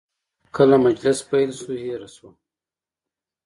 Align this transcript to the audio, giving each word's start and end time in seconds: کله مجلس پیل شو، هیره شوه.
کله 0.55 0.75
مجلس 0.85 1.17
پیل 1.29 1.49
شو، 1.59 1.71
هیره 1.83 2.09
شوه. 2.15 2.29